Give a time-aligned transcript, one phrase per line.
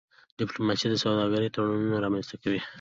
[0.39, 2.61] ډيپلوماسي د سوداګرۍ تړونونه رامنځته کوي.